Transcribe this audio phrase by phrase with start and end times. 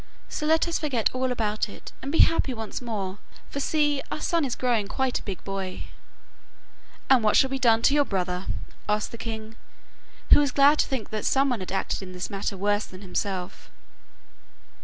[0.29, 3.19] So let us forget all about it, and be happy once more,
[3.51, 4.01] for see!
[4.11, 5.83] our son is growing quite a big boy.'
[7.07, 8.47] 'And what shall be done to your brother?'
[8.89, 9.57] asked the king,
[10.33, 13.69] who was glad to think that someone had acted in this matter worse than himself.